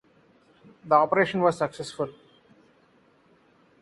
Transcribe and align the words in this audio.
The 0.83 0.95
operation 0.95 1.41
was 1.41 1.59
successful. 1.59 2.09